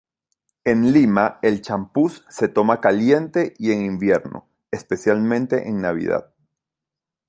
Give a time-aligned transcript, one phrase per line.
[0.63, 6.33] En Lima, el champús se toma caliente y en invierno, especialmente en Navidad.